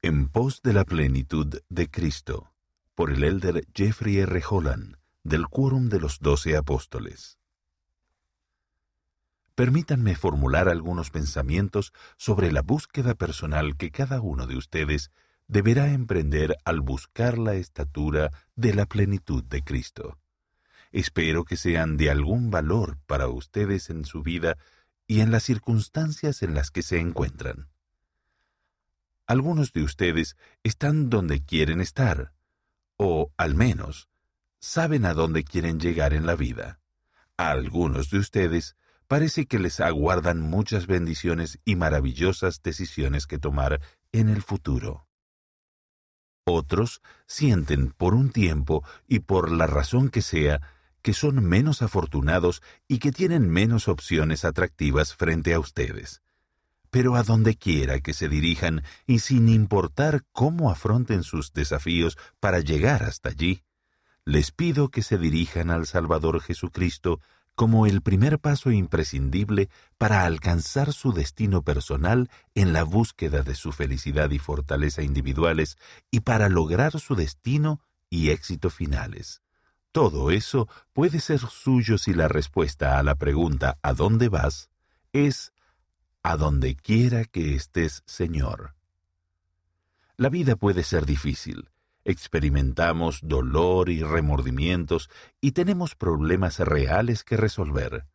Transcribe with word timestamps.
En 0.00 0.28
pos 0.28 0.62
de 0.62 0.72
la 0.72 0.84
plenitud 0.84 1.60
de 1.68 1.90
Cristo, 1.90 2.52
por 2.94 3.10
el 3.10 3.24
elder 3.24 3.66
Jeffrey 3.74 4.18
R. 4.18 4.40
Holland, 4.48 4.96
del 5.24 5.48
Quórum 5.48 5.88
de 5.88 5.98
los 5.98 6.20
Doce 6.20 6.56
Apóstoles. 6.56 7.36
Permítanme 9.56 10.14
formular 10.14 10.68
algunos 10.68 11.10
pensamientos 11.10 11.92
sobre 12.16 12.52
la 12.52 12.62
búsqueda 12.62 13.16
personal 13.16 13.76
que 13.76 13.90
cada 13.90 14.20
uno 14.20 14.46
de 14.46 14.56
ustedes 14.56 15.10
deberá 15.48 15.92
emprender 15.92 16.56
al 16.64 16.80
buscar 16.80 17.36
la 17.36 17.54
estatura 17.54 18.30
de 18.54 18.74
la 18.74 18.86
plenitud 18.86 19.42
de 19.42 19.64
Cristo. 19.64 20.16
Espero 20.92 21.44
que 21.44 21.56
sean 21.56 21.96
de 21.96 22.08
algún 22.08 22.52
valor 22.52 22.98
para 23.08 23.26
ustedes 23.26 23.90
en 23.90 24.04
su 24.04 24.22
vida 24.22 24.58
y 25.08 25.22
en 25.22 25.32
las 25.32 25.42
circunstancias 25.42 26.44
en 26.44 26.54
las 26.54 26.70
que 26.70 26.82
se 26.82 27.00
encuentran. 27.00 27.68
Algunos 29.28 29.74
de 29.74 29.82
ustedes 29.82 30.38
están 30.62 31.10
donde 31.10 31.44
quieren 31.44 31.82
estar, 31.82 32.32
o 32.96 33.30
al 33.36 33.54
menos 33.54 34.08
saben 34.58 35.04
a 35.04 35.12
dónde 35.12 35.44
quieren 35.44 35.78
llegar 35.78 36.14
en 36.14 36.24
la 36.24 36.34
vida. 36.34 36.80
A 37.36 37.50
algunos 37.50 38.08
de 38.08 38.20
ustedes 38.20 38.74
parece 39.06 39.44
que 39.44 39.58
les 39.58 39.80
aguardan 39.80 40.40
muchas 40.40 40.86
bendiciones 40.86 41.58
y 41.66 41.76
maravillosas 41.76 42.62
decisiones 42.62 43.26
que 43.26 43.38
tomar 43.38 43.82
en 44.12 44.30
el 44.30 44.40
futuro. 44.40 45.06
Otros 46.46 47.02
sienten 47.26 47.90
por 47.90 48.14
un 48.14 48.30
tiempo 48.30 48.82
y 49.06 49.18
por 49.18 49.52
la 49.52 49.66
razón 49.66 50.08
que 50.08 50.22
sea 50.22 50.62
que 51.02 51.12
son 51.12 51.44
menos 51.44 51.82
afortunados 51.82 52.62
y 52.88 52.98
que 52.98 53.12
tienen 53.12 53.50
menos 53.50 53.88
opciones 53.88 54.46
atractivas 54.46 55.14
frente 55.14 55.52
a 55.52 55.60
ustedes 55.60 56.22
pero 56.90 57.16
a 57.16 57.22
donde 57.22 57.56
quiera 57.56 58.00
que 58.00 58.14
se 58.14 58.28
dirijan 58.28 58.82
y 59.06 59.20
sin 59.20 59.48
importar 59.48 60.24
cómo 60.32 60.70
afronten 60.70 61.22
sus 61.22 61.52
desafíos 61.52 62.16
para 62.40 62.60
llegar 62.60 63.02
hasta 63.02 63.30
allí, 63.30 63.62
les 64.24 64.50
pido 64.50 64.90
que 64.90 65.02
se 65.02 65.18
dirijan 65.18 65.70
al 65.70 65.86
Salvador 65.86 66.40
Jesucristo 66.40 67.20
como 67.54 67.86
el 67.86 68.02
primer 68.02 68.38
paso 68.38 68.70
imprescindible 68.70 69.68
para 69.96 70.24
alcanzar 70.24 70.92
su 70.92 71.12
destino 71.12 71.62
personal 71.62 72.30
en 72.54 72.72
la 72.72 72.84
búsqueda 72.84 73.42
de 73.42 73.56
su 73.56 73.72
felicidad 73.72 74.30
y 74.30 74.38
fortaleza 74.38 75.02
individuales 75.02 75.76
y 76.10 76.20
para 76.20 76.48
lograr 76.48 77.00
su 77.00 77.16
destino 77.16 77.80
y 78.10 78.30
éxito 78.30 78.70
finales. 78.70 79.42
Todo 79.90 80.30
eso 80.30 80.68
puede 80.92 81.18
ser 81.18 81.40
suyo 81.40 81.98
si 81.98 82.14
la 82.14 82.28
respuesta 82.28 82.98
a 82.98 83.02
la 83.02 83.16
pregunta 83.16 83.78
¿a 83.82 83.92
dónde 83.92 84.28
vas? 84.28 84.70
es 85.12 85.52
a 86.22 86.36
donde 86.36 86.76
quiera 86.76 87.24
que 87.24 87.54
estés, 87.54 88.02
Señor. 88.06 88.74
La 90.16 90.28
vida 90.28 90.56
puede 90.56 90.82
ser 90.82 91.06
difícil. 91.06 91.70
Experimentamos 92.04 93.20
dolor 93.22 93.88
y 93.88 94.02
remordimientos 94.02 95.10
y 95.40 95.52
tenemos 95.52 95.94
problemas 95.94 96.58
reales 96.58 97.22
que 97.22 97.36
resolver. 97.36 98.06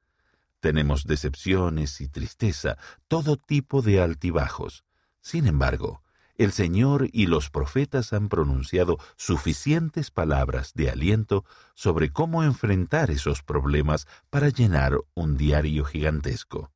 Tenemos 0.60 1.06
decepciones 1.06 2.02
y 2.02 2.10
tristeza, 2.10 2.78
todo 3.08 3.38
tipo 3.38 3.82
de 3.82 4.02
altibajos. 4.02 4.84
Sin 5.22 5.48
embargo, 5.48 6.04
el 6.36 6.52
Señor 6.52 7.08
y 7.14 7.28
los 7.28 7.50
profetas 7.50 8.12
han 8.12 8.28
pronunciado 8.28 8.98
suficientes 9.16 10.12
palabras 10.12 10.74
de 10.74 10.90
aliento 10.90 11.46
sobre 11.74 12.12
cómo 12.12 12.44
enfrentar 12.44 13.12
esos 13.12 13.44
problemas 13.44 14.08
para 14.30 14.50
llenar 14.50 14.98
un 15.14 15.38
diario 15.38 15.86
gigantesco. 15.86 16.73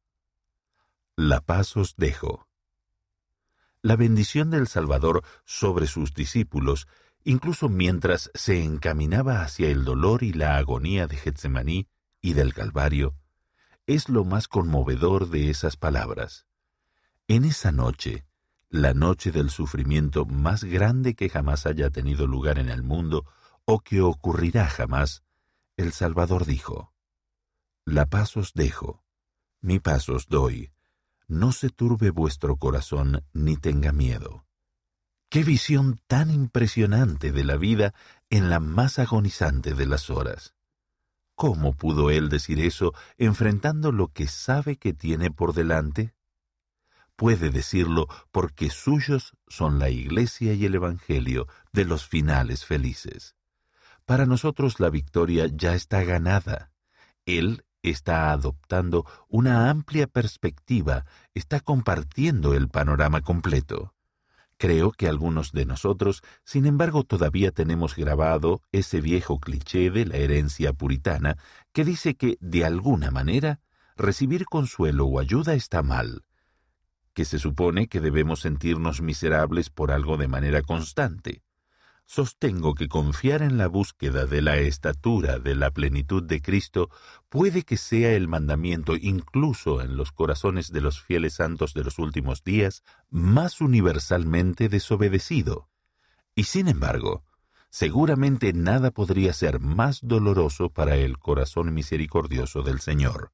La 1.20 1.42
paz 1.42 1.76
os 1.76 1.96
dejo. 1.96 2.48
La 3.82 3.96
bendición 3.96 4.52
del 4.52 4.68
Salvador 4.68 5.24
sobre 5.46 5.88
sus 5.88 6.14
discípulos, 6.14 6.88
incluso 7.24 7.70
mientras 7.70 8.30
se 8.36 8.64
encaminaba 8.64 9.42
hacia 9.42 9.70
el 9.70 9.84
dolor 9.84 10.22
y 10.22 10.32
la 10.32 10.58
agonía 10.58 11.08
de 11.08 11.18
Getsemaní 11.18 11.88
y 12.22 12.34
del 12.34 12.54
Calvario, 12.54 13.16
es 13.88 14.10
lo 14.10 14.26
más 14.26 14.48
conmovedor 14.48 15.30
de 15.30 15.50
esas 15.50 15.76
palabras. 15.76 16.46
En 17.28 17.46
esa 17.46 17.72
noche, 17.72 18.28
la 18.70 18.94
noche 18.94 19.32
del 19.32 19.50
sufrimiento 19.50 20.28
más 20.28 20.66
grande 20.66 21.16
que 21.16 21.30
jamás 21.30 21.66
haya 21.66 21.90
tenido 21.90 22.28
lugar 22.28 22.60
en 22.60 22.70
el 22.70 22.84
mundo 22.84 23.26
o 23.66 23.80
que 23.80 24.02
ocurrirá 24.02 24.68
jamás, 24.68 25.24
el 25.78 25.94
Salvador 25.94 26.46
dijo, 26.46 26.94
La 27.86 28.06
paz 28.06 28.38
os 28.38 28.54
dejo, 28.54 29.04
mi 29.62 29.80
paz 29.80 30.10
os 30.10 30.28
doy 30.28 30.72
no 31.28 31.52
se 31.52 31.70
turbe 31.70 32.10
vuestro 32.10 32.58
corazón 32.58 33.24
ni 33.34 33.58
tenga 33.58 33.92
miedo. 33.92 34.46
Qué 35.30 35.44
visión 35.44 36.00
tan 36.08 36.32
impresionante 36.32 37.32
de 37.32 37.44
la 37.44 37.58
vida 37.58 37.94
en 38.30 38.50
la 38.50 38.60
más 38.60 38.98
agonizante 38.98 39.74
de 39.74 39.86
las 39.86 40.10
horas. 40.10 40.56
¿Cómo 41.36 41.74
pudo 41.74 42.10
él 42.10 42.30
decir 42.30 42.60
eso 42.60 42.94
enfrentando 43.18 43.92
lo 43.92 44.08
que 44.08 44.28
sabe 44.28 44.78
que 44.78 44.94
tiene 44.94 45.30
por 45.30 45.54
delante? 45.54 46.16
Puede 47.16 47.50
decirlo 47.50 48.08
porque 48.32 48.70
suyos 48.70 49.34
son 49.48 49.80
la 49.80 49.90
Iglesia 49.90 50.54
y 50.54 50.66
el 50.66 50.76
Evangelio 50.76 51.48
de 51.74 51.86
los 51.86 52.08
finales 52.08 52.66
felices. 52.66 53.36
Para 54.06 54.26
nosotros 54.26 54.80
la 54.80 54.90
victoria 54.90 55.48
ya 55.48 55.76
está 55.76 56.04
ganada. 56.04 56.72
Él 57.26 57.66
está 57.90 58.32
adoptando 58.32 59.06
una 59.28 59.70
amplia 59.70 60.08
perspectiva, 60.08 61.06
está 61.34 61.60
compartiendo 61.60 62.54
el 62.54 62.70
panorama 62.70 63.22
completo. 63.22 63.94
Creo 64.58 64.92
que 64.92 65.08
algunos 65.08 65.52
de 65.52 65.66
nosotros, 65.66 66.24
sin 66.44 66.66
embargo, 66.66 67.04
todavía 67.04 67.52
tenemos 67.52 67.96
grabado 67.96 68.62
ese 68.72 69.02
viejo 69.02 69.40
cliché 69.40 69.92
de 69.92 70.06
la 70.06 70.18
herencia 70.18 70.74
puritana 70.74 71.38
que 71.74 71.86
dice 71.86 72.16
que, 72.16 72.38
de 72.42 72.66
alguna 72.66 73.12
manera, 73.12 73.60
recibir 73.96 74.46
consuelo 74.46 75.06
o 75.06 75.20
ayuda 75.20 75.54
está 75.54 75.84
mal, 75.84 76.24
que 77.14 77.26
se 77.26 77.38
supone 77.38 77.88
que 77.88 78.00
debemos 78.00 78.42
sentirnos 78.42 79.02
miserables 79.02 79.70
por 79.70 79.92
algo 79.92 80.18
de 80.18 80.28
manera 80.28 80.64
constante. 80.64 81.44
Sostengo 82.10 82.74
que 82.74 82.88
confiar 82.88 83.42
en 83.42 83.58
la 83.58 83.68
búsqueda 83.68 84.26
de 84.26 84.42
la 84.42 84.56
estatura 84.56 85.40
de 85.40 85.56
la 85.56 85.72
plenitud 85.72 86.24
de 86.24 86.42
Cristo 86.42 86.90
puede 87.28 87.64
que 87.64 87.76
sea 87.76 88.14
el 88.14 88.30
mandamiento 88.30 88.96
incluso 88.96 89.82
en 89.82 89.98
los 89.98 90.14
corazones 90.14 90.72
de 90.72 90.80
los 90.80 91.02
fieles 91.02 91.34
santos 91.34 91.74
de 91.74 91.84
los 91.84 92.00
últimos 92.00 92.46
días 92.46 92.82
más 93.10 93.60
universalmente 93.60 94.70
desobedecido. 94.70 95.68
Y 96.34 96.46
sin 96.46 96.70
embargo, 96.70 97.26
seguramente 97.70 98.54
nada 98.54 98.92
podría 98.92 99.34
ser 99.34 99.60
más 99.60 100.00
doloroso 100.02 100.70
para 100.70 100.96
el 100.96 101.20
corazón 101.20 101.74
misericordioso 101.74 102.64
del 102.64 102.80
Señor. 102.80 103.34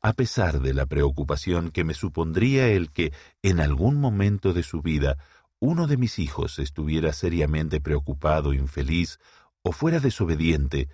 A 0.00 0.12
pesar 0.12 0.60
de 0.60 0.74
la 0.74 0.86
preocupación 0.86 1.70
que 1.70 1.84
me 1.84 1.94
supondría 1.94 2.68
el 2.68 2.90
que, 2.90 3.12
en 3.42 3.60
algún 3.60 3.96
momento 4.00 4.52
de 4.52 4.62
su 4.62 4.82
vida, 4.82 5.18
uno 5.58 5.86
de 5.86 5.96
mis 5.96 6.18
hijos 6.18 6.58
estuviera 6.58 7.12
seriamente 7.12 7.80
preocupado, 7.80 8.52
infeliz 8.52 9.18
o 9.62 9.72
fuera 9.72 10.00
desobediente, 10.00 10.88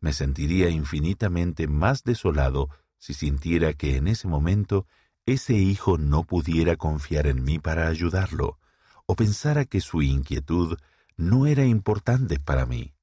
me 0.00 0.12
sentiría 0.12 0.68
infinitamente 0.68 1.66
más 1.66 2.04
desolado 2.04 2.68
si 2.98 3.14
sintiera 3.14 3.74
que 3.74 3.96
en 3.96 4.08
ese 4.08 4.28
momento 4.28 4.86
ese 5.26 5.54
hijo 5.54 5.98
no 5.98 6.24
pudiera 6.24 6.76
confiar 6.76 7.26
en 7.26 7.44
mí 7.44 7.58
para 7.58 7.88
ayudarlo, 7.88 8.58
o 9.06 9.14
pensara 9.14 9.64
que 9.64 9.80
su 9.80 10.02
inquietud 10.02 10.78
no 11.16 11.46
era 11.46 11.64
importante 11.64 12.38
para 12.38 12.66
mí, 12.66 12.94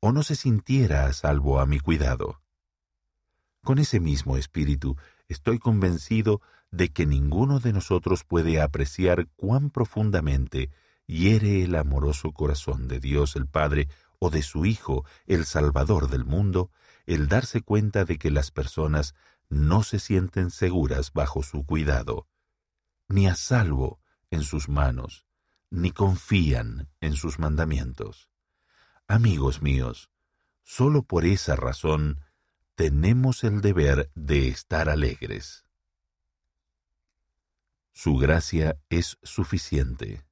o 0.00 0.12
no 0.12 0.22
se 0.22 0.36
sintiera 0.36 1.06
a 1.06 1.12
salvo 1.12 1.60
a 1.60 1.66
mi 1.66 1.80
cuidado. 1.80 2.40
Con 3.62 3.78
ese 3.78 4.00
mismo 4.00 4.36
espíritu 4.36 4.96
estoy 5.28 5.58
convencido 5.58 6.40
de 6.72 6.90
que 6.90 7.06
ninguno 7.06 7.60
de 7.60 7.72
nosotros 7.72 8.24
puede 8.24 8.60
apreciar 8.60 9.28
cuán 9.36 9.70
profundamente 9.70 10.70
hiere 11.06 11.62
el 11.62 11.76
amoroso 11.76 12.32
corazón 12.32 12.88
de 12.88 12.98
Dios 12.98 13.36
el 13.36 13.46
Padre 13.46 13.88
o 14.18 14.30
de 14.30 14.42
su 14.42 14.64
Hijo, 14.64 15.04
el 15.26 15.44
Salvador 15.44 16.08
del 16.08 16.24
mundo, 16.24 16.70
el 17.06 17.28
darse 17.28 17.60
cuenta 17.60 18.04
de 18.04 18.18
que 18.18 18.30
las 18.30 18.50
personas 18.50 19.14
no 19.50 19.82
se 19.82 19.98
sienten 19.98 20.50
seguras 20.50 21.12
bajo 21.12 21.42
su 21.42 21.66
cuidado, 21.66 22.26
ni 23.06 23.26
a 23.26 23.36
salvo 23.36 24.00
en 24.30 24.42
sus 24.42 24.70
manos, 24.70 25.26
ni 25.70 25.90
confían 25.90 26.88
en 27.00 27.14
sus 27.14 27.38
mandamientos. 27.38 28.30
Amigos 29.08 29.60
míos, 29.60 30.10
sólo 30.62 31.02
por 31.02 31.26
esa 31.26 31.54
razón 31.54 32.20
tenemos 32.76 33.44
el 33.44 33.60
deber 33.60 34.10
de 34.14 34.48
estar 34.48 34.88
alegres. 34.88 35.61
Su 37.92 38.16
gracia 38.16 38.78
es 38.88 39.18
suficiente. 39.22 40.24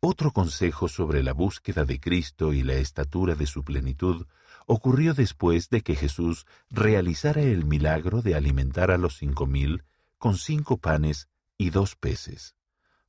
Otro 0.00 0.32
consejo 0.32 0.86
sobre 0.86 1.22
la 1.22 1.32
búsqueda 1.32 1.84
de 1.84 1.98
Cristo 1.98 2.52
y 2.52 2.62
la 2.62 2.74
estatura 2.74 3.34
de 3.34 3.46
su 3.46 3.64
plenitud 3.64 4.26
ocurrió 4.66 5.14
después 5.14 5.70
de 5.70 5.80
que 5.80 5.96
Jesús 5.96 6.46
realizara 6.70 7.40
el 7.40 7.64
milagro 7.64 8.22
de 8.22 8.36
alimentar 8.36 8.90
a 8.92 8.98
los 8.98 9.16
cinco 9.16 9.46
mil 9.46 9.82
con 10.18 10.36
cinco 10.36 10.76
panes 10.76 11.28
y 11.56 11.70
dos 11.70 11.96
peces. 11.96 12.54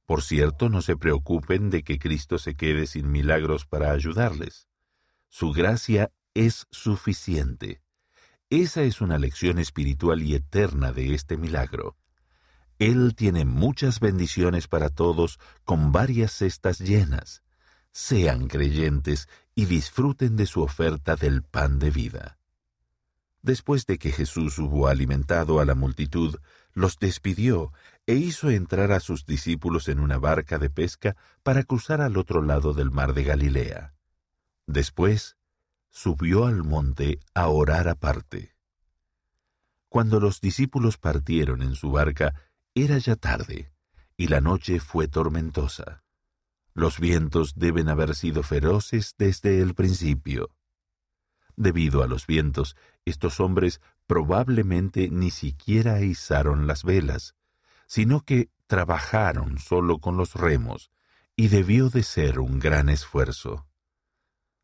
Por 0.06 0.24
cierto, 0.24 0.70
no 0.70 0.82
se 0.82 0.96
preocupen 0.96 1.70
de 1.70 1.84
que 1.84 2.00
Cristo 2.00 2.40
se 2.40 2.56
quede 2.56 2.88
sin 2.88 3.12
milagros 3.12 3.66
para 3.66 3.92
ayudarles. 3.92 4.68
Su 5.28 5.52
gracia 5.52 6.12
es 6.34 6.66
suficiente. 6.72 7.84
Esa 8.50 8.82
es 8.82 9.02
una 9.02 9.20
lección 9.20 9.60
espiritual 9.60 10.24
y 10.24 10.34
eterna 10.34 10.92
de 10.92 11.14
este 11.14 11.38
milagro. 11.38 11.99
Él 12.80 13.14
tiene 13.14 13.44
muchas 13.44 14.00
bendiciones 14.00 14.70
para 14.70 14.90
todos 14.90 15.38
con 15.66 15.92
varias 15.92 16.32
cestas 16.32 16.80
llenas. 16.80 17.44
Sean 17.92 18.48
creyentes 18.48 19.28
y 19.54 19.66
disfruten 19.66 20.38
de 20.38 20.46
su 20.46 20.62
oferta 20.62 21.18
del 21.18 21.44
pan 21.44 21.78
de 21.78 21.92
vida. 21.92 22.40
Después 23.42 23.86
de 23.86 23.98
que 23.98 24.12
Jesús 24.12 24.58
hubo 24.60 24.88
alimentado 24.88 25.60
a 25.60 25.66
la 25.66 25.76
multitud, 25.76 26.38
los 26.74 26.98
despidió 27.00 27.74
e 28.06 28.16
hizo 28.16 28.50
entrar 28.50 28.94
a 28.94 29.02
sus 29.02 29.26
discípulos 29.26 29.90
en 29.90 30.00
una 30.00 30.18
barca 30.18 30.58
de 30.58 30.70
pesca 30.70 31.18
para 31.44 31.64
cruzar 31.64 32.00
al 32.00 32.16
otro 32.16 32.42
lado 32.42 32.74
del 32.74 32.92
mar 32.92 33.14
de 33.14 33.24
Galilea. 33.26 33.94
Después 34.68 35.36
subió 35.90 36.46
al 36.46 36.64
monte 36.64 37.20
a 37.34 37.50
orar 37.50 37.90
aparte. 37.90 38.56
Cuando 39.90 40.20
los 40.20 40.40
discípulos 40.40 40.98
partieron 40.98 41.62
en 41.64 41.76
su 41.76 41.92
barca, 41.92 42.36
era 42.84 42.98
ya 42.98 43.16
tarde, 43.16 43.72
y 44.18 44.28
la 44.28 44.42
noche 44.42 44.80
fue 44.80 45.08
tormentosa. 45.08 46.04
Los 46.74 47.00
vientos 47.00 47.54
deben 47.56 47.90
haber 47.90 48.16
sido 48.16 48.44
feroces 48.44 49.16
desde 49.18 49.62
el 49.62 49.74
principio. 49.76 50.52
Debido 51.56 52.04
a 52.04 52.08
los 52.08 52.26
vientos, 52.28 52.76
estos 53.06 53.40
hombres 53.40 53.82
probablemente 54.08 55.10
ni 55.10 55.30
siquiera 55.30 56.02
izaron 56.02 56.68
las 56.68 56.84
velas, 56.84 57.36
sino 57.86 58.22
que 58.22 58.50
trabajaron 58.68 59.58
solo 59.58 60.00
con 60.00 60.16
los 60.16 60.36
remos, 60.36 60.92
y 61.36 61.48
debió 61.48 61.90
de 61.90 62.04
ser 62.04 62.40
un 62.40 62.60
gran 62.60 62.90
esfuerzo. 62.90 63.66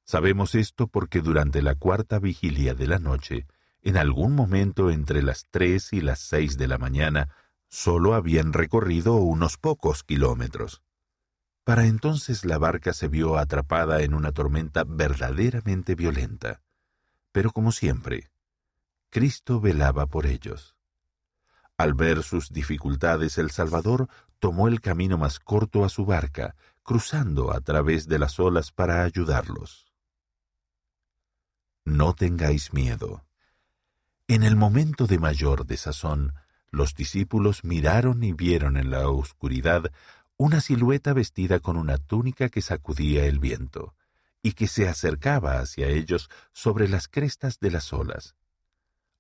Sabemos 0.06 0.54
esto 0.56 0.88
porque 0.88 1.22
durante 1.22 1.62
la 1.62 1.76
cuarta 1.76 2.20
vigilia 2.20 2.76
de 2.76 2.88
la 2.88 3.00
noche, 3.00 3.48
en 3.82 3.98
algún 3.98 4.34
momento 4.36 4.92
entre 4.92 5.24
las 5.24 5.48
tres 5.50 5.94
y 5.94 6.02
las 6.02 6.20
seis 6.20 6.58
de 6.58 6.68
la 6.68 6.78
mañana, 6.78 7.30
solo 7.76 8.14
habían 8.14 8.54
recorrido 8.54 9.16
unos 9.16 9.58
pocos 9.58 10.06
kilómetros. 10.06 10.82
Para 11.66 11.88
entonces 11.88 12.46
la 12.46 12.58
barca 12.58 12.94
se 12.94 13.10
vio 13.10 13.38
atrapada 13.38 14.02
en 14.02 14.14
una 14.14 14.32
tormenta 14.32 14.86
verdaderamente 14.86 15.94
violenta. 15.94 16.62
Pero 17.34 17.52
como 17.52 17.74
siempre, 17.74 18.32
Cristo 19.10 19.60
velaba 19.60 20.06
por 20.06 20.26
ellos. 20.26 20.78
Al 21.78 21.94
ver 21.94 22.24
sus 22.24 22.54
dificultades, 22.54 23.38
el 23.38 23.52
Salvador 23.52 24.08
tomó 24.40 24.70
el 24.70 24.80
camino 24.80 25.18
más 25.18 25.42
corto 25.42 25.84
a 25.84 25.90
su 25.90 26.06
barca, 26.06 26.56
cruzando 26.82 27.52
a 27.52 27.60
través 27.60 28.08
de 28.08 28.20
las 28.20 28.40
olas 28.40 28.72
para 28.72 29.04
ayudarlos. 29.04 29.92
No 31.84 32.14
tengáis 32.14 32.72
miedo. 32.72 33.26
En 34.30 34.44
el 34.44 34.56
momento 34.56 35.08
de 35.08 35.20
mayor 35.20 35.66
desazón, 35.66 36.34
los 36.72 36.96
discípulos 36.96 37.64
miraron 37.64 38.24
y 38.24 38.34
vieron 38.34 38.78
en 38.78 38.90
la 38.90 39.10
oscuridad 39.10 39.92
una 40.38 40.60
silueta 40.62 41.14
vestida 41.14 41.60
con 41.60 41.78
una 41.78 41.98
túnica 41.98 42.50
que 42.50 42.62
sacudía 42.62 43.26
el 43.26 43.40
viento, 43.40 43.96
y 44.42 44.54
que 44.54 44.68
se 44.68 44.88
acercaba 44.88 45.60
hacia 45.60 45.88
ellos 45.88 46.30
sobre 46.52 46.88
las 46.88 47.08
crestas 47.08 47.60
de 47.60 47.72
las 47.72 47.94
olas. 47.94 48.36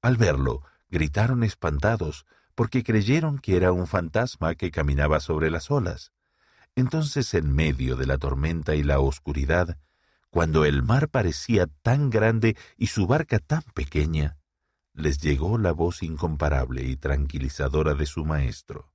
Al 0.02 0.18
verlo, 0.18 0.62
gritaron 0.90 1.44
espantados, 1.44 2.26
porque 2.54 2.84
creyeron 2.84 3.40
que 3.40 3.58
era 3.58 3.72
un 3.72 3.88
fantasma 3.88 4.56
que 4.56 4.72
caminaba 4.72 5.20
sobre 5.20 5.50
las 5.50 5.72
olas. 5.72 6.12
Entonces, 6.76 7.34
en 7.34 7.54
medio 7.54 7.96
de 7.96 8.06
la 8.06 8.18
tormenta 8.18 8.76
y 8.76 8.84
la 8.84 9.00
oscuridad, 9.00 9.78
cuando 10.30 10.66
el 10.66 10.84
mar 10.84 11.10
parecía 11.10 11.68
tan 11.82 12.10
grande 12.10 12.58
y 12.78 12.88
su 12.88 13.08
barca 13.08 13.40
tan 13.40 13.64
pequeña, 13.74 14.38
les 14.96 15.20
llegó 15.20 15.58
la 15.58 15.74
voz 15.74 16.04
incomparable 16.04 16.84
y 16.84 16.96
tranquilizadora 16.96 17.94
de 17.94 18.06
su 18.06 18.24
maestro. 18.24 18.92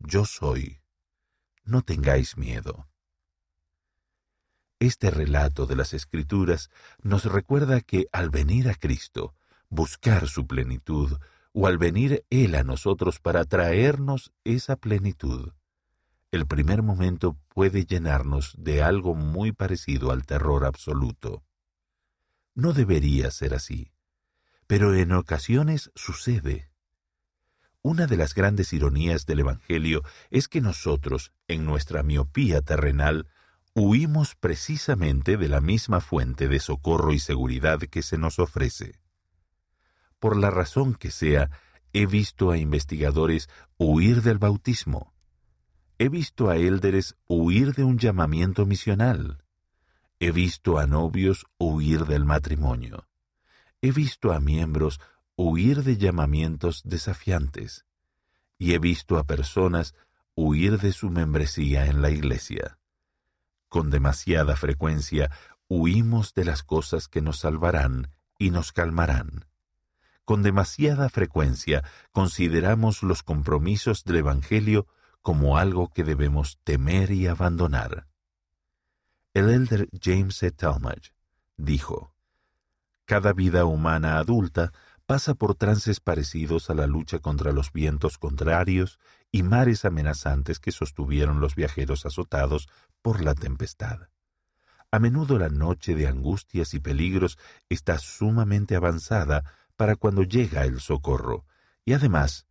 Yo 0.00 0.24
soy. 0.24 0.80
No 1.64 1.82
tengáis 1.82 2.36
miedo. 2.36 2.88
Este 4.80 5.10
relato 5.10 5.66
de 5.66 5.76
las 5.76 5.94
Escrituras 5.94 6.70
nos 7.02 7.24
recuerda 7.24 7.80
que 7.80 8.08
al 8.12 8.30
venir 8.30 8.68
a 8.68 8.74
Cristo, 8.74 9.34
buscar 9.68 10.26
su 10.26 10.46
plenitud, 10.46 11.18
o 11.52 11.66
al 11.66 11.78
venir 11.78 12.24
Él 12.30 12.54
a 12.54 12.64
nosotros 12.64 13.20
para 13.20 13.44
traernos 13.44 14.32
esa 14.44 14.76
plenitud, 14.76 15.52
el 16.32 16.46
primer 16.46 16.82
momento 16.82 17.36
puede 17.48 17.84
llenarnos 17.84 18.54
de 18.56 18.82
algo 18.82 19.14
muy 19.14 19.52
parecido 19.52 20.12
al 20.12 20.24
terror 20.24 20.64
absoluto. 20.64 21.42
No 22.54 22.72
debería 22.72 23.30
ser 23.30 23.54
así, 23.54 23.92
pero 24.70 24.94
en 24.94 25.10
ocasiones 25.10 25.90
sucede. 25.96 26.70
Una 27.82 28.06
de 28.06 28.16
las 28.16 28.36
grandes 28.36 28.72
ironías 28.72 29.26
del 29.26 29.40
Evangelio 29.40 30.04
es 30.30 30.46
que 30.46 30.60
nosotros, 30.60 31.32
en 31.48 31.64
nuestra 31.64 32.04
miopía 32.04 32.60
terrenal, 32.60 33.26
huimos 33.74 34.36
precisamente 34.36 35.36
de 35.36 35.48
la 35.48 35.60
misma 35.60 36.00
fuente 36.00 36.46
de 36.46 36.60
socorro 36.60 37.12
y 37.12 37.18
seguridad 37.18 37.80
que 37.80 38.02
se 38.02 38.16
nos 38.16 38.38
ofrece. 38.38 39.00
Por 40.20 40.36
la 40.36 40.50
razón 40.50 40.94
que 40.94 41.10
sea, 41.10 41.50
he 41.92 42.06
visto 42.06 42.52
a 42.52 42.56
investigadores 42.56 43.48
huir 43.76 44.22
del 44.22 44.38
bautismo, 44.38 45.12
He 45.98 46.08
visto 46.08 46.48
a 46.48 46.58
élderes 46.58 47.16
huir 47.26 47.74
de 47.74 47.82
un 47.82 47.98
llamamiento 47.98 48.66
misional. 48.66 49.42
He 50.20 50.30
visto 50.30 50.78
a 50.78 50.86
novios 50.86 51.44
huir 51.58 52.06
del 52.06 52.24
matrimonio. 52.24 53.09
He 53.82 53.92
visto 53.92 54.32
a 54.32 54.40
miembros 54.40 55.00
huir 55.36 55.82
de 55.82 55.96
llamamientos 55.96 56.82
desafiantes. 56.84 57.86
Y 58.58 58.74
he 58.74 58.78
visto 58.78 59.18
a 59.18 59.24
personas 59.24 59.94
huir 60.34 60.78
de 60.78 60.92
su 60.92 61.10
membresía 61.10 61.86
en 61.86 62.02
la 62.02 62.10
iglesia. 62.10 62.78
Con 63.68 63.90
demasiada 63.90 64.56
frecuencia 64.56 65.30
huimos 65.68 66.34
de 66.34 66.44
las 66.44 66.62
cosas 66.62 67.08
que 67.08 67.22
nos 67.22 67.38
salvarán 67.38 68.10
y 68.38 68.50
nos 68.50 68.72
calmarán. 68.72 69.46
Con 70.24 70.42
demasiada 70.42 71.08
frecuencia 71.08 71.82
consideramos 72.12 73.02
los 73.02 73.22
compromisos 73.22 74.04
del 74.04 74.16
Evangelio 74.16 74.86
como 75.22 75.56
algo 75.56 75.92
que 75.92 76.04
debemos 76.04 76.58
temer 76.64 77.10
y 77.12 77.26
abandonar. 77.26 78.08
El 79.32 79.48
elder 79.50 79.88
James 79.98 80.42
E. 80.42 80.50
Talmage 80.50 81.12
dijo, 81.56 82.14
Cada 83.10 83.32
vida 83.32 83.64
humana 83.64 84.18
adulta 84.18 84.72
pasa 85.04 85.34
por 85.34 85.56
trances 85.56 85.98
parecidos 85.98 86.70
a 86.70 86.74
la 86.74 86.86
lucha 86.86 87.18
contra 87.18 87.50
los 87.50 87.72
vientos 87.72 88.18
contrarios 88.18 89.00
y 89.32 89.42
mares 89.42 89.84
amenazantes 89.84 90.60
que 90.60 90.70
sostuvieron 90.70 91.40
los 91.40 91.56
viajeros 91.56 92.06
azotados 92.06 92.68
por 93.02 93.20
la 93.20 93.34
tempestad. 93.34 94.10
A 94.92 95.00
menudo 95.00 95.40
la 95.40 95.48
noche 95.48 95.96
de 95.96 96.06
angustias 96.06 96.72
y 96.72 96.78
peligros 96.78 97.36
está 97.68 97.98
sumamente 97.98 98.76
avanzada 98.76 99.42
para 99.74 99.96
cuando 99.96 100.22
llega 100.22 100.62
el 100.62 100.78
socorro, 100.78 101.44
y 101.84 101.94
además, 101.94 102.46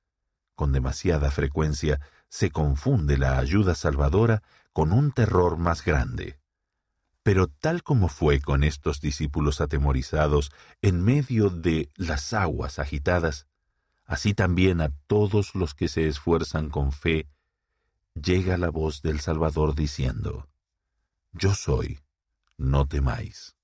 con 0.56 0.74
demasiada 0.74 1.32
frecuencia, 1.32 2.02
se 2.28 2.52
confunde 2.52 3.18
la 3.18 3.40
ayuda 3.40 3.76
salvadora 3.76 4.44
con 4.74 4.92
un 4.92 5.14
terror 5.14 5.56
más 5.56 5.86
grande. 5.86 6.38
Pero 7.30 7.46
tal 7.46 7.84
como 7.84 8.08
fue 8.08 8.42
con 8.42 8.64
estos 8.64 9.02
discípulos 9.02 9.62
atemorizados 9.62 10.52
en 10.82 11.04
medio 11.04 11.52
de 11.52 11.92
las 11.96 12.34
aguas 12.34 12.80
agitadas, 12.80 13.46
así 14.08 14.34
también 14.34 14.82
a 14.82 14.90
todos 15.06 15.54
los 15.54 15.76
que 15.76 15.90
se 15.90 16.08
esfuerzan 16.08 16.72
con 16.72 16.92
fe, 16.92 17.28
llega 18.16 18.58
la 18.58 18.72
voz 18.72 19.04
del 19.04 19.20
Salvador 19.20 19.76
diciendo, 19.76 20.50
Yo 21.32 21.54
soy, 21.54 22.00
no 22.58 22.88
temáis. 22.88 23.56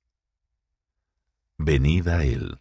Venid 1.57 2.07
a 2.09 2.23
Él. 2.23 2.59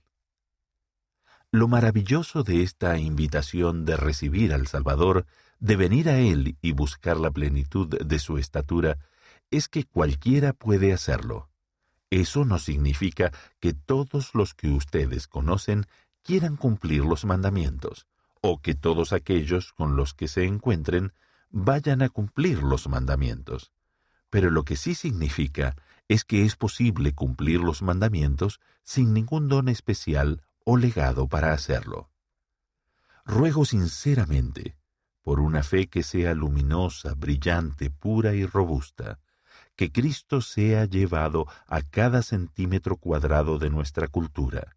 Lo 1.50 1.68
maravilloso 1.68 2.44
de 2.44 2.62
esta 2.62 2.96
invitación 2.96 3.84
de 3.84 3.98
recibir 3.98 4.54
al 4.54 4.68
Salvador 4.68 5.26
de 5.58 5.76
venir 5.76 6.08
a 6.08 6.18
Él 6.18 6.56
y 6.62 6.72
buscar 6.72 7.18
la 7.18 7.30
plenitud 7.30 7.88
de 7.88 8.18
su 8.18 8.38
estatura, 8.38 8.96
es 9.56 9.68
que 9.68 9.84
cualquiera 9.84 10.52
puede 10.52 10.92
hacerlo. 10.92 11.48
Eso 12.10 12.44
no 12.44 12.58
significa 12.58 13.32
que 13.60 13.72
todos 13.72 14.34
los 14.34 14.54
que 14.54 14.68
ustedes 14.68 15.26
conocen 15.26 15.86
quieran 16.22 16.56
cumplir 16.56 17.04
los 17.04 17.24
mandamientos, 17.24 18.06
o 18.40 18.60
que 18.60 18.74
todos 18.74 19.12
aquellos 19.12 19.72
con 19.72 19.96
los 19.96 20.14
que 20.14 20.28
se 20.28 20.44
encuentren 20.44 21.12
vayan 21.50 22.02
a 22.02 22.08
cumplir 22.08 22.62
los 22.62 22.88
mandamientos. 22.88 23.72
Pero 24.30 24.50
lo 24.50 24.64
que 24.64 24.76
sí 24.76 24.94
significa 24.94 25.76
es 26.08 26.24
que 26.24 26.44
es 26.44 26.56
posible 26.56 27.14
cumplir 27.14 27.60
los 27.60 27.82
mandamientos 27.82 28.60
sin 28.82 29.12
ningún 29.12 29.48
don 29.48 29.68
especial 29.68 30.42
o 30.64 30.76
legado 30.76 31.28
para 31.28 31.52
hacerlo. 31.52 32.10
Ruego 33.24 33.64
sinceramente 33.64 34.76
por 35.22 35.40
una 35.40 35.62
fe 35.62 35.88
que 35.88 36.02
sea 36.02 36.34
luminosa, 36.34 37.14
brillante, 37.14 37.90
pura 37.90 38.34
y 38.34 38.44
robusta, 38.44 39.20
que 39.76 39.90
Cristo 39.90 40.40
sea 40.40 40.84
llevado 40.84 41.46
a 41.66 41.82
cada 41.82 42.22
centímetro 42.22 42.96
cuadrado 42.96 43.58
de 43.58 43.70
nuestra 43.70 44.08
cultura, 44.08 44.76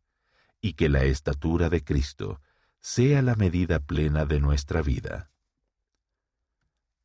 y 0.62 0.74
que 0.74 0.90
la 0.90 1.04
estatura 1.04 1.70
de 1.70 1.84
Cristo 1.84 2.42
sea 2.80 3.22
la 3.22 3.36
medida 3.36 3.80
plena 3.80 4.26
de 4.26 4.40
nuestra 4.40 4.82
vida. 4.82 5.32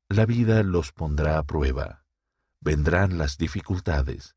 La 0.08 0.26
vida 0.26 0.62
los 0.62 0.92
pondrá 0.92 1.38
a 1.38 1.42
prueba, 1.42 2.04
vendrán 2.60 3.18
las 3.18 3.36
dificultades, 3.36 4.36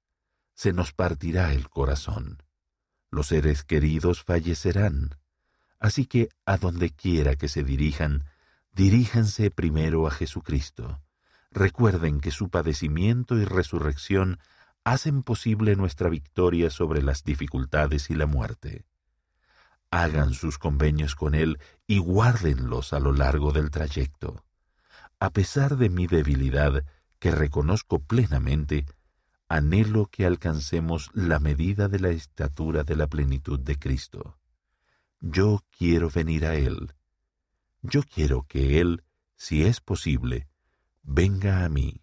se 0.54 0.74
nos 0.74 0.94
partirá 0.94 1.54
el 1.54 1.70
corazón, 1.70 2.44
los 3.12 3.28
seres 3.28 3.64
queridos 3.64 4.24
fallecerán, 4.24 5.18
así 5.80 6.06
que 6.06 6.30
a 6.46 6.58
donde 6.58 6.90
quiera 6.90 7.36
que 7.36 7.48
se 7.48 7.64
dirijan, 7.64 8.26
diríjanse 8.72 9.52
primero 9.52 10.08
a 10.08 10.12
Jesucristo. 10.12 11.05
Recuerden 11.56 12.20
que 12.20 12.32
su 12.32 12.50
padecimiento 12.50 13.38
y 13.38 13.46
resurrección 13.46 14.40
hacen 14.84 15.24
posible 15.24 15.78
nuestra 15.78 16.10
victoria 16.10 16.70
sobre 16.70 17.02
las 17.02 17.24
dificultades 17.24 18.10
y 18.10 18.14
la 18.14 18.26
muerte. 18.26 18.84
Hagan 19.90 20.34
sus 20.34 20.58
convenios 20.58 21.16
con 21.16 21.34
Él 21.34 21.58
y 21.88 22.00
guárdenlos 22.00 22.92
a 22.92 23.00
lo 23.00 23.14
largo 23.14 23.54
del 23.54 23.72
trayecto. 23.72 24.44
A 25.18 25.30
pesar 25.30 25.78
de 25.78 25.90
mi 25.90 26.08
debilidad, 26.08 26.84
que 27.20 27.32
reconozco 27.32 28.00
plenamente, 28.00 28.86
anhelo 29.48 30.08
que 30.08 30.26
alcancemos 30.26 31.10
la 31.14 31.40
medida 31.40 31.88
de 31.88 32.00
la 32.00 32.10
estatura 32.10 32.84
de 32.84 32.98
la 32.98 33.08
plenitud 33.08 33.62
de 33.62 33.80
Cristo. 33.80 34.38
Yo 35.22 35.64
quiero 35.78 36.10
venir 36.10 36.46
a 36.46 36.56
Él. 36.56 36.94
Yo 37.82 38.04
quiero 38.04 38.44
que 38.44 38.82
Él, 38.82 39.06
si 39.38 39.64
es 39.64 39.80
posible, 39.80 40.50
venga 41.06 41.64
a 41.64 41.70
mí, 41.70 42.02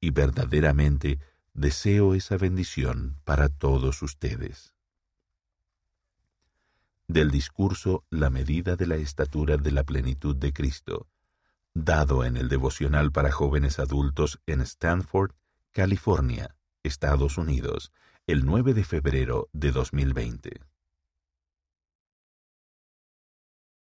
y 0.00 0.10
verdaderamente 0.10 1.20
deseo 1.54 2.14
esa 2.14 2.36
bendición 2.36 3.18
para 3.24 3.48
todos 3.48 4.02
ustedes. 4.02 4.74
Del 7.08 7.30
discurso 7.30 8.04
La 8.10 8.30
medida 8.30 8.76
de 8.76 8.86
la 8.86 8.96
estatura 8.96 9.56
de 9.56 9.70
la 9.70 9.84
plenitud 9.84 10.36
de 10.36 10.52
Cristo, 10.52 11.08
dado 11.74 12.24
en 12.24 12.36
el 12.36 12.48
devocional 12.48 13.12
para 13.12 13.30
jóvenes 13.30 13.78
adultos 13.78 14.40
en 14.46 14.60
Stanford, 14.60 15.32
California, 15.72 16.56
Estados 16.82 17.38
Unidos, 17.38 17.92
el 18.26 18.44
9 18.44 18.74
de 18.74 18.84
febrero 18.84 19.48
de 19.52 19.72
2020. 19.72 20.71